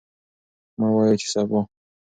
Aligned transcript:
مه 0.79 0.87
وایئ 0.95 1.15
چې 1.21 1.27
سبا. 1.33 1.59